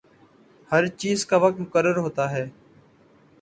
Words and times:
ہر 0.71 0.87
چیز 0.99 1.25
کا 1.25 1.37
وقت 1.37 1.59
مقرر 1.59 1.97
ہوتا 1.97 2.31
ہے۔ 2.31 2.45